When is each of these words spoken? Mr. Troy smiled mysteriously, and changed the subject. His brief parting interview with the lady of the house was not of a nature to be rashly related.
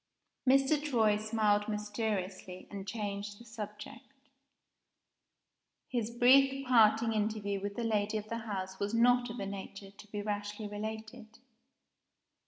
Mr. 0.49 0.81
Troy 0.83 1.15
smiled 1.17 1.67
mysteriously, 1.69 2.67
and 2.71 2.87
changed 2.87 3.37
the 3.39 3.45
subject. 3.45 4.13
His 5.89 6.09
brief 6.09 6.65
parting 6.65 7.13
interview 7.13 7.61
with 7.61 7.75
the 7.75 7.83
lady 7.83 8.17
of 8.17 8.27
the 8.27 8.39
house 8.39 8.79
was 8.79 8.95
not 8.95 9.29
of 9.29 9.39
a 9.39 9.45
nature 9.45 9.91
to 9.91 10.07
be 10.07 10.23
rashly 10.23 10.67
related. 10.67 11.37